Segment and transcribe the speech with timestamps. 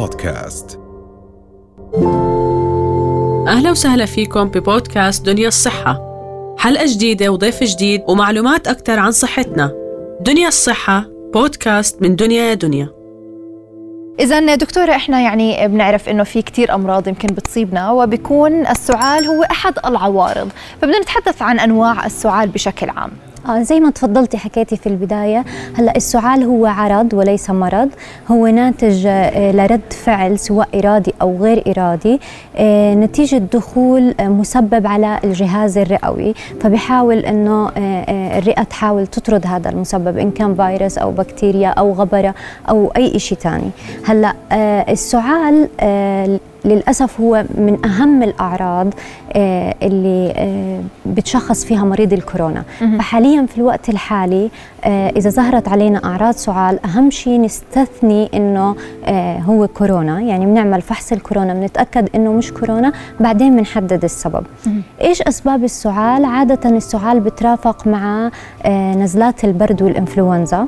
[0.00, 0.80] بودكاست.
[3.48, 6.00] أهلا وسهلا فيكم ببودكاست دنيا الصحة.
[6.58, 9.72] حلقة جديدة وضيف جديد ومعلومات أكثر عن صحتنا.
[10.20, 11.04] دنيا الصحة
[11.34, 12.88] بودكاست من دنيا يا دنيا.
[14.20, 19.74] إذا دكتورة إحنا يعني بنعرف إنه في كتير أمراض يمكن بتصيبنا وبيكون السعال هو أحد
[19.86, 20.48] العوارض.
[20.82, 23.10] فبدنا نتحدث عن أنواع السعال بشكل عام.
[23.48, 25.44] آه زي ما تفضلتي حكيتي في البداية
[25.74, 27.88] هلأ السعال هو عرض وليس مرض.
[28.30, 32.20] هو ناتج آه لرد فعل سواء إرادي أو غير إرادي.
[32.56, 36.34] آه نتيجة دخول آه مسبب على الجهاز الرئوي.
[36.60, 37.70] فبيحاول أنه
[38.38, 42.34] الرئة تحاول تطرد هذا المسبب إن كان فيروس أو بكتيريا أو غبرة
[42.68, 43.70] أو أي شيء ثاني
[44.04, 44.34] هلأ
[44.88, 45.68] السعال
[46.64, 48.94] للأسف هو من أهم الأعراض
[49.32, 52.62] آه، اللي آه، بتشخص فيها مريض الكورونا.
[52.98, 54.50] فحاليا في الوقت الحالي
[54.84, 58.76] آه، إذا ظهرت علينا أعراض سعال أهم شيء نستثني إنه
[59.46, 60.20] هو كورونا.
[60.20, 64.46] يعني بنعمل فحص الكورونا بنتأكد إنه مش كورونا بعدين بنحدد السبب.
[65.00, 68.30] إيش أسباب السعال؟ عادة السعال بترافق مع
[68.96, 70.66] نزلات البرد والإنفلونزا.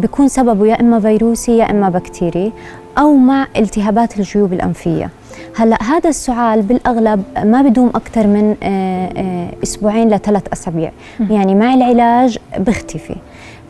[0.00, 2.52] بيكون سببه يا إما فيروسي يا إما بكتيري
[2.98, 5.10] أو مع التهابات الجيوب الأنفية.
[5.56, 10.92] هلا هذا السعال بالأغلب ما بدوم أكثر من آه، آه، أسبوعين لثلاث أسابيع.
[11.30, 13.16] يعني مع العلاج بيختفي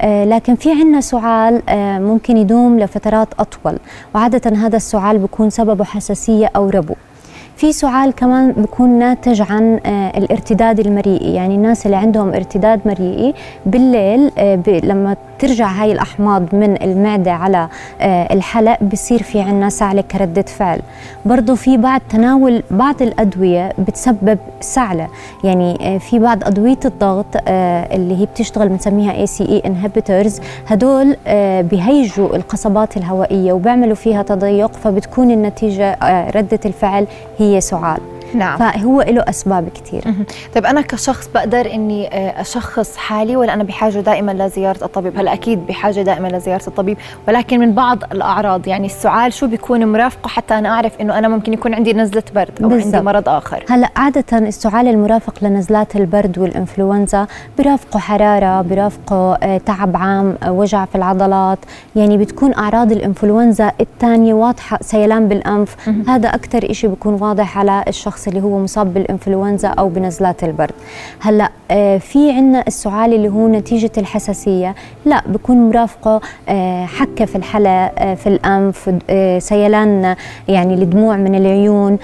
[0.01, 1.63] آه، لكن في عندنا سعال
[2.03, 3.79] ممكن يدوم لفترات أطول.
[4.15, 6.95] وعادة هذا السعال بيكون سببه حساسية أو ربو.
[7.57, 9.81] في سعال كمان بيكون ناتج عن
[10.17, 11.35] الارتداد المريئي.
[11.35, 13.35] يعني الناس اللي عندهم ارتداد مريئي
[13.67, 14.31] بالليل
[14.69, 17.69] لما ترجع هاي الأحماض من المعدة على
[18.01, 20.81] آه، الحلق بصير في عنا سعلة كردة فعل.
[21.25, 25.09] برضو في بعد تناول بعض الأدوية بتسبب سعلة.
[25.45, 31.17] يعني آه، في بعض أدوية الضغط آه، اللي هي بتشتغل بنسميها ACE inhibitors هدول
[31.63, 35.99] بيهيجوا القصبات الهوائية وبيعملوا فيها تضيق فبتكون النتيجة
[36.35, 37.07] ردة الفعل
[37.39, 38.01] هي سعال.
[38.35, 38.59] نعم.
[38.59, 40.05] فهو له أسباب كثير
[40.55, 45.33] طيب أنا كشخص بقدر إني آه، أشخص حالي ولا أنا بحاجة دائما لزيارة الطبيب؟ هلا
[45.33, 46.97] أكيد بحاجة دائما لزيارة الطبيب؟
[47.29, 51.53] ولكن من بعض الأعراض يعني السعال شو بيكون مرافقه حتى أنا أعرف إنه أنا ممكن
[51.53, 52.95] يكون عندي نزلة برد أو بالزبط.
[52.95, 53.65] عندي مرض آخر.
[53.71, 57.27] هلا عادة السعال المرافق لنزلات البرد والإنفلونزا
[57.59, 61.59] برافقه حرارة برافقه آه، تعب عام آه، وجع في العضلات.
[61.97, 65.89] يعني بتكون أعراض الإنفلونزا الثانية واضحة سيلان بالأنف.
[66.09, 70.75] هذا أكثر شيء بيكون واضح على الشخص الشخص اللي هو مصاب بالإنفلونزا أو بنزلات البرد.
[71.21, 74.75] هلأ آه، في عندنا السعال اللي هو نتيجة الحساسية.
[75.05, 78.91] لا بكون مرافقة آه، حكة في الحلق آه، في الأنف
[79.43, 80.17] سيلان
[80.49, 81.99] يعني الدموع من العيون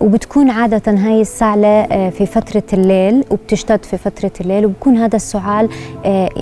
[0.00, 5.68] وبتكون عادة هاي السعلة في فترة الليل وبتشتد في فترة الليل وبكون هذا السعال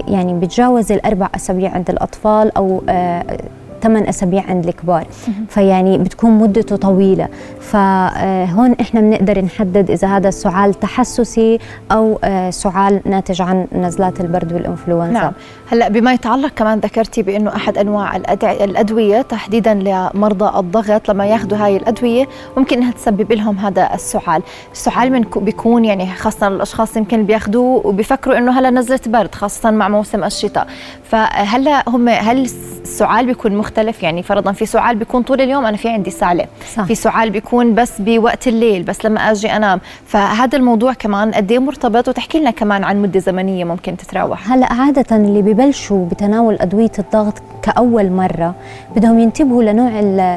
[0.09, 2.83] يعني بتجاوز الأربع أسابيع عند الأطفال أو
[3.83, 5.07] ثمان أسابيع عند الكبار.
[5.49, 7.29] فيعني بتكون مدته طويلة.
[7.66, 11.59] فهون إحنا بنقدر نحدد إذا هذا السعال تحسسي
[11.93, 15.12] أو آه، سعال ناتج عن نزلات البرد والإنفلونزا.
[15.12, 15.32] نعم.
[15.71, 21.77] هلأ بما يتعلق كمان ذكرتي بأنه أحد أنواع الأدوية تحديدا لمرضى الضغط لما ياخذوا هاي
[21.77, 24.43] الأدوية ممكن إنها تسبب لهم هذا السعال.
[24.72, 29.88] السعال من بيكون يعني خاصة الأشخاص يمكن بياخذوه وبيفكروا إنه هلا نزلت برد خاصة مع
[29.88, 30.66] موسم الشتاء.
[31.10, 35.88] فهلا هم هل السعال بيكون مختلف؟ يعني فرضا في سعال بيكون طول اليوم أنا في
[35.88, 36.84] عندي سعله صح.
[36.84, 39.81] في سعال بيكون بس بوقت الليل بس لما أجي أنام.
[40.06, 44.53] فهذا الموضوع كمان قد إيه مرتبط؟ وتحكي لنا كمان عن مدة زمنية ممكن تتراوح.
[44.53, 48.55] هلا عادة اللي ببلشوا بتناول أدوية الضغط كأول مرة
[48.97, 49.91] بدهم ينتبهوا لنوع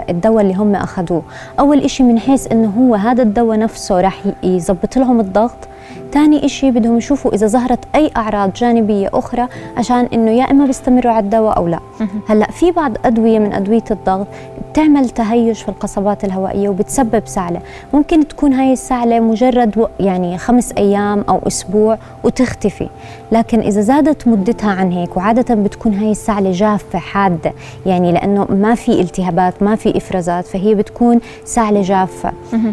[0.09, 1.23] الدواء اللي هم أخذوه.
[1.59, 5.67] أول إشي من حيث إنه هو هذا الدواء نفسه راح يظبط لهم الضغط
[6.13, 9.47] ثاني إشي بدهم يشوفوا إذا ظهرت أي أعراض جانبية أخرى
[9.77, 11.79] عشان إنه يا إما بيستمروا على الدواء أو لا.
[12.27, 14.27] هلأ في بعض أدوية من أدوية الضغط
[14.71, 17.61] بتعمل تهيج في القصبات الهوائية وبتسبب سعلة.
[17.93, 22.89] ممكن تكون هاي السعلة مجرد يعني خمس أيام أو أسبوع وتختفي.
[23.31, 27.53] لكن إذا زادت مدتها عن هيك وعادة بتكون هاي السعلة جافة حادة
[27.85, 32.31] يعني لأنه ما في التهابات ما في إفرازات فهي بتكون سعلة جافة.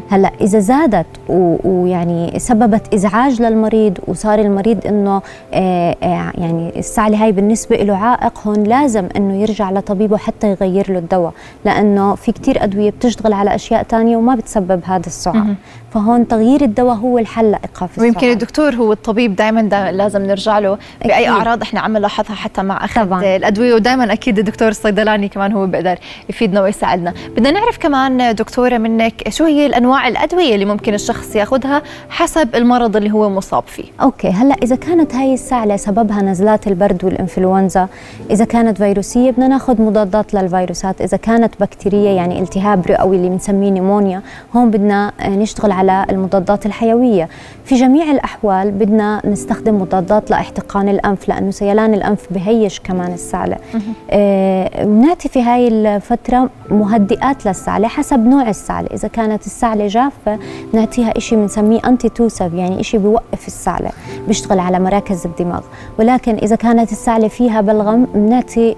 [0.08, 5.22] هلأ إذا زادت ويعني سببت إزعاج للمريض وصار المريض إنه
[5.54, 10.92] آه، آه، يعني السعلة هاي بالنسبة له عائق هون لازم إنه يرجع لطبيبه حتى يغير
[10.92, 11.32] له الدواء
[11.64, 15.54] لأنه في كتير أدوية بتشتغل على أشياء تانية وما بتسبب هذا السعال
[15.96, 20.58] فهون تغيير الدواء هو الحل لإيقاف السعال ويمكن الدكتور هو الطبيب دائما دا لازم نرجع
[20.58, 21.28] له بأي أكيد.
[21.28, 23.36] أعراض إحنا عم نلاحظها حتى مع اخذ طبعا.
[23.36, 25.98] الأدوية ودائما أكيد الدكتور الصيدلاني كمان هو بيقدر
[26.28, 31.82] يفيدنا ويساعدنا بدنا نعرف كمان دكتورة منك شو هي الأنواع الأدوية اللي ممكن الشخص ياخذها
[32.10, 37.04] حسب المرض اللي هو مصاب فيه أوكي هلأ إذا كانت هاي السعله سببها نزلات البرد
[37.04, 37.88] والإنفلونزا
[38.30, 43.70] إذا كانت فيروسية بدنا ناخذ مضادات للفيروسات إذا كانت بكتيرية يعني التهاب رئوي اللي بنسميه
[43.70, 44.22] نيمونيا
[44.56, 47.28] هون بدنا نشتغل على المضادات الحيوية.
[47.64, 53.56] في جميع الأحوال بدنا نستخدم مضادات لاحتقان الأنف لأنه سيلان الأنف بهيج كمان السعله
[54.10, 60.38] آه بنعطي في هاي الفترة مهدئات للسعله حسب نوع السعله إذا كانت السعله جافة
[60.72, 63.90] بنعطيها شيء بنسميه انتي توسف يعني شيء بيوقف السعله
[64.28, 65.60] بيشتغل على مراكز الدماغ.
[65.98, 68.76] ولكن إذا كانت السعله فيها بلغم بنعطي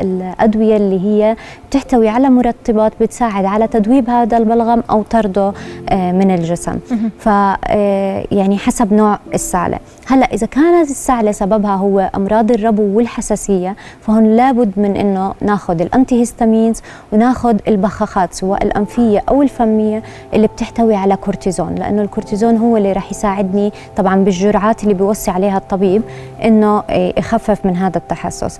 [0.00, 1.36] الأدوية اللي هي
[1.70, 5.52] بتحتوي على مرطبات بتساعد على تدويب هذا البلغم أو طرده
[5.88, 6.78] آه، من الجسم.
[7.18, 9.78] ف آه، يعني حسب نوع السعلة.
[10.06, 16.20] هلأ إذا كانت السعلة سببها هو أمراض الربو والحساسية فهون لابد من إنه ناخذ ال
[16.20, 16.82] antihistamines
[17.12, 20.02] وناخذ البخاخات سواء الأنفية أو الفمية
[20.34, 21.74] اللي بتحتوي على كورتيزون.
[21.74, 26.02] لأنه الكورتيزون هو اللي راح يساعدني طبعا بالجرعات اللي بيوصي عليها الطبيب
[26.44, 28.58] إنه آه، يخفف من هذا التحسس.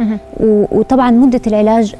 [0.72, 1.94] وطبعا مدة العلاج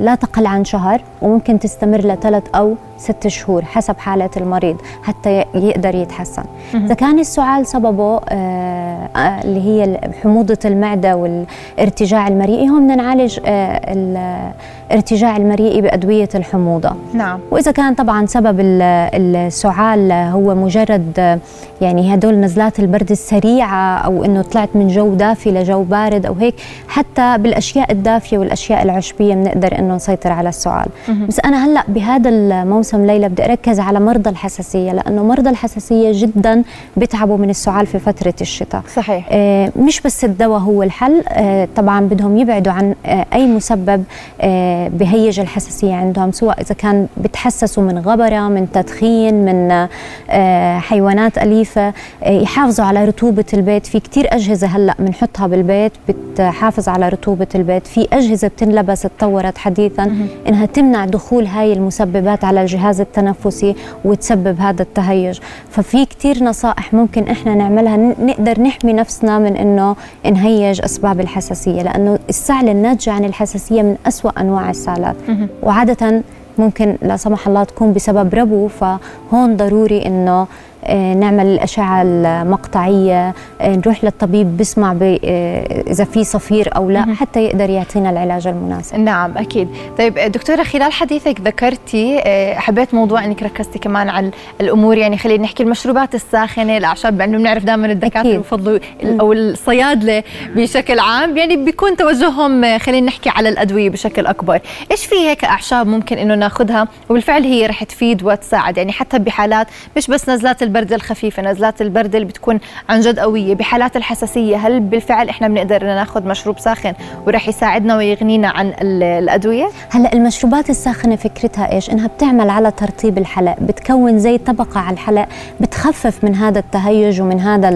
[0.00, 4.76] لا تقل عن شهر وممكن تستمر لثلاث أو ست شهور حسب حالة المريض.
[5.02, 6.42] حتى يقدر يتحسن.
[6.74, 13.38] إذا كان السعال سببه آه، آه، اللي هي حموضة المعدة والارتجاع المريئي هون بدنا نعالج
[13.46, 14.52] آه،
[14.90, 16.90] الارتجاع المريئي بأدوية الحموضة.
[17.14, 17.40] نعم.
[17.50, 21.38] وإذا كان طبعا سبب السعال هو مجرد
[21.80, 26.54] يعني هدول نزلات البرد السريعة أو إنه طلعت من جو دافي لجو بارد أو هيك
[26.88, 30.88] حتى بالأشياء الدافية والأشياء العشبية بنقدر إنه نسيطر على السعال.
[31.28, 34.79] بس أنا هلأ بهذا الموسم موسم ليلى بدي أركز على مرضى الحساسية.
[34.88, 36.62] لأنه مرضى الحساسية جدا
[36.96, 38.82] بيتعبوا من السعال في فترة الشتاء.
[38.96, 39.28] صحيح.
[39.30, 44.04] آه مش بس الدواء هو الحل آه طبعا بدهم يبعدوا عن آه أي مسبب
[44.40, 49.88] آه بهيج الحساسية عندهم سواء إذا كان بتحسسوا من غبرة من تدخين من
[50.30, 51.92] آه حيوانات أليفة
[52.22, 53.86] آه يحافظوا على رطوبة البيت.
[53.86, 55.92] في كثير أجهزة هلأ بنحطها بالبيت
[56.40, 57.86] بتحافظ على رطوبة البيت.
[57.86, 60.16] في أجهزة بتنلبس تطورت حديثا.
[60.48, 65.38] إنها تمنع دخول هاي المسببات على الجهاز التنفسي وتسبب هذا التهيج.
[65.70, 67.96] ففي كتير نصائح ممكن إحنا نعملها.
[67.96, 74.40] نقدر نحمي نفسنا من إنه نهيج أسباب الحساسية لأنه السعله الناتجه عن الحساسية من أسوأ
[74.40, 75.16] أنواع السعلات
[75.62, 76.22] وعاده
[76.58, 80.46] ممكن لا سمح الله تكون بسبب ربو فهون ضروري إنه
[80.88, 87.70] نعمل الأشعة المقطعية آه، نروح للطبيب بسمع آه، إذا في صفير أو لا حتى يقدر
[87.70, 88.98] يعطينا العلاج المناسب.
[88.98, 89.68] نعم أكيد.
[89.98, 92.20] طيب دكتورة خلال حديثك ذكرتي
[92.56, 94.30] حبيت موضوع أنك ركزتي كمان على
[94.60, 100.22] الأمور يعني خلينا نحكي المشروبات الساخنة الأعشاب لأنه بنعرف دائما الدكاترة بفضلوا أو الصيادلة
[100.56, 104.60] بشكل عام يعني بيكون توجههم خلينا نحكي على الأدوية بشكل أكبر.
[104.90, 109.66] إيش في هيك أعشاب ممكن أنه ناخذها؟ وبالفعل هي رح تفيد وتساعد يعني حتى بحالات
[109.96, 113.54] مش بس نزلات البرد الخفيفة نزلات البرد اللي بتكون عن جد قوية.
[113.54, 116.92] بحالات الحساسية هل بالفعل إحنا بنقدر ناخذ مشروب ساخن
[117.26, 123.56] ورح يساعدنا ويغنينا عن الأدوية؟ هلا المشروبات الساخنة فكرتها إيش؟ إنها بتعمل على ترطيب الحلق
[123.60, 125.28] بتكون زي طبقة على الحلق
[125.60, 127.68] بتخفف من هذا التهيج ومن هذا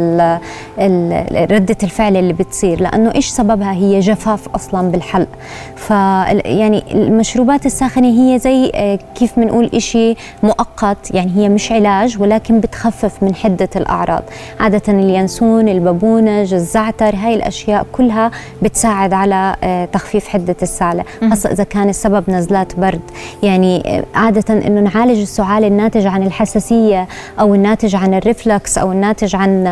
[1.50, 5.28] ردة الفعل اللي بتصير لأنه إيش سببها؟ هي جفاف أصلا بالحلق.
[5.76, 12.20] ف يعني المشروبات الساخنة هي زي آه، كيف بنقول شيء مؤقت يعني هي مش علاج
[12.20, 14.22] ولكن بتخفف تخفف من حدة الأعراض.
[14.60, 18.30] عادة اليانسون البابونج الزعتر هاي الأشياء كلها
[18.62, 21.04] بتساعد على آه، تخفيف حدة السعلة.
[21.30, 23.00] خاصة إذا كان السبب نزلات برد.
[23.42, 27.08] يعني آه، عادة أنه نعالج السعال الناتج عن الحساسية
[27.40, 29.66] أو الناتج عن ال reflux أو الناتج عن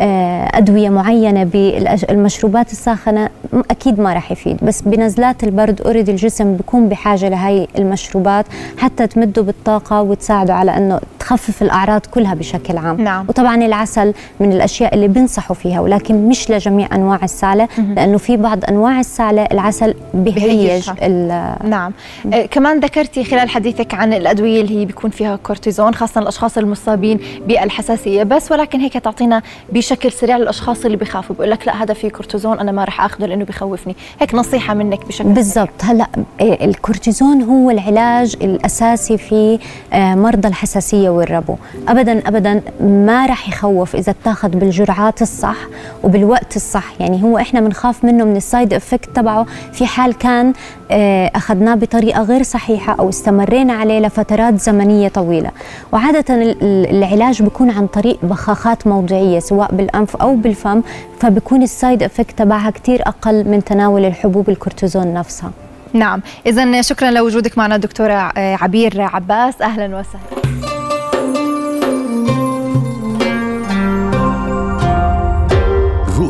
[0.00, 3.28] آه، أدوية معينة بالمشروبات الساخنة
[3.70, 4.56] أكيد ما راح يفيد.
[4.62, 8.46] بس بنزلات البرد already الجسم بيكون بحاجة لهي المشروبات
[8.78, 13.00] حتى تمده بالطاقة وتساعده على أنه تخفف الأعراض كلها بشكل عام.
[13.00, 13.24] نعم.
[13.28, 18.64] وطبعا العسل من الأشياء اللي بنصحوا فيها ولكن مش لجميع أنواع السعلة لأنه في بعض
[18.64, 20.90] أنواع السعلة العسل بهيج
[21.64, 21.92] نعم.
[22.32, 27.20] آه كمان ذكرتي خلال حديثك عن الأدوية اللي هي بيكون فيها كورتيزون خاصة الأشخاص المصابين
[27.46, 28.22] بالحساسية.
[28.22, 29.42] بس ولكن هيك تعطينا
[29.72, 31.36] بشكل سريع للأشخاص اللي بيخافوا.
[31.36, 33.96] بيقول لك لا هذا فيه كورتيزون أنا ما راح اخذه لأنه بخوفني.
[34.20, 35.70] هيك نصيحة منك بشكل بالضبط.
[35.82, 36.06] هلأ
[36.40, 39.58] آه، الكورتيزون هو العلاج الأساسي في
[39.92, 41.56] آه، مرضى الحساسية والربو.
[41.88, 42.39] ابدا ابدا.
[42.40, 45.56] ابدا ما راح يخوف إذا اتاخذ بالجرعات الصح
[46.02, 46.84] وبالوقت الصح.
[47.00, 49.46] يعني هو إحنا بنخاف منه من ال side effect تبعه.
[49.72, 50.52] في حال كان
[50.90, 55.50] آه، أخذناه بطريقة غير صحيحة أو استمرينا عليه لفترات زمنية طويلة.
[55.92, 56.24] وعادة
[56.62, 60.82] العلاج بيكون عن طريق بخاخات موضعية سواء بالأنف أو بالفم
[61.20, 65.50] فبكون ال side effect تبعها كثير أقل من تناول الحبوب الكورتيزون نفسها.
[65.92, 66.20] نعم.
[66.46, 69.62] إذا شكرا لوجودك معنا دكتورة آه، عبير عباس.
[69.62, 70.69] أهلا وسهلا.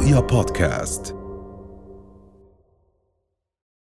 [0.00, 1.19] رؤيا بودكاست